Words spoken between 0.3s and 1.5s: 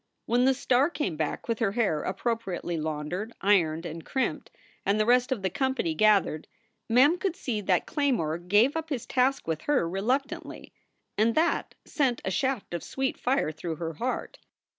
the star came back